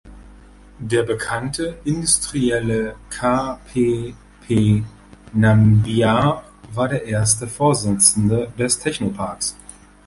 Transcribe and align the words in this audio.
Der 0.79 1.03
bekannte 1.03 1.77
Industrielle 1.85 2.95
K. 3.11 3.59
P. 3.71 4.15
P. 4.43 4.83
Nambiar 5.31 6.43
war 6.71 6.87
der 6.89 7.03
erste 7.05 7.45
Vorsitzende 7.47 8.51
des 8.57 8.79
Technoparks. 8.79 9.55